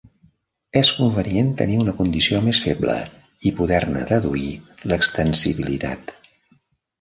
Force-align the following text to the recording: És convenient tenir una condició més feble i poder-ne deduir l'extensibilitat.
És 0.79 0.89
convenient 0.99 1.51
tenir 1.59 1.75
una 1.81 1.93
condició 1.99 2.39
més 2.45 2.61
feble 2.63 2.95
i 3.51 3.53
poder-ne 3.61 4.03
deduir 4.13 4.49
l'extensibilitat. 4.93 6.17